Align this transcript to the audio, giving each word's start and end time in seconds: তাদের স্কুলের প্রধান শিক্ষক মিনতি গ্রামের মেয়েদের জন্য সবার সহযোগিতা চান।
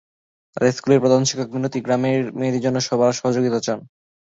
তাদের 0.57 0.75
স্কুলের 0.77 1.01
প্রধান 1.03 1.21
শিক্ষক 1.25 1.49
মিনতি 1.53 1.79
গ্রামের 1.81 2.21
মেয়েদের 2.39 2.63
জন্য 2.65 2.77
সবার 2.87 3.17
সহযোগিতা 3.19 3.59
চান। 3.65 3.79